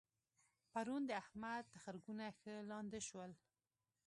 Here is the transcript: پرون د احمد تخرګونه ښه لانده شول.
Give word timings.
پرون 0.71 1.01
د 1.09 1.11
احمد 1.23 1.63
تخرګونه 1.73 2.25
ښه 2.39 2.53
لانده 2.69 2.99
شول. 3.07 3.31